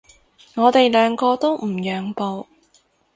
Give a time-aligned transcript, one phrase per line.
[0.55, 2.47] 我哋兩個都唔讓步